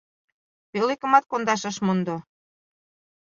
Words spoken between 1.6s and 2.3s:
ыш мондо.